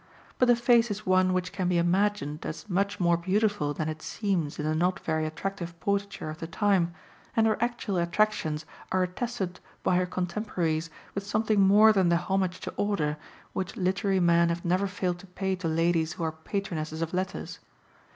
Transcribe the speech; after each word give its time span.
But 0.39 0.47
the 0.47 0.55
face 0.55 0.89
is 0.89 1.05
one 1.05 1.31
which 1.31 1.51
can 1.51 1.67
be 1.67 1.77
imagined 1.77 2.43
as 2.43 2.67
much 2.67 2.99
more 2.99 3.17
beautiful 3.17 3.71
than 3.71 3.87
it 3.87 4.01
seems 4.01 4.57
in 4.57 4.65
the 4.65 4.73
not 4.73 4.99
very 5.01 5.27
attractive 5.27 5.79
portraiture 5.79 6.31
of 6.31 6.39
the 6.39 6.47
time, 6.47 6.95
and 7.35 7.45
her 7.45 7.55
actual 7.61 7.97
attractions 7.97 8.65
are 8.91 9.03
attested 9.03 9.59
by 9.83 9.97
her 9.97 10.07
contemporaries 10.07 10.89
with 11.13 11.23
something 11.27 11.61
more 11.61 11.93
than 11.93 12.09
the 12.09 12.17
homage 12.17 12.59
to 12.61 12.73
order 12.77 13.17
which 13.53 13.77
literary 13.77 14.19
men 14.19 14.49
have 14.49 14.65
never 14.65 14.87
failed 14.87 15.19
to 15.19 15.27
pay 15.27 15.55
to 15.57 15.67
ladies 15.67 16.13
who 16.13 16.23
are 16.23 16.31
patronesses 16.31 17.03
of 17.03 17.13
letters. 17.13 17.59